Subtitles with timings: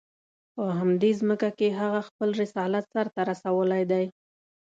[0.55, 4.05] په همدې ځمکه کې هغه خپل رسالت سر ته رسولی دی.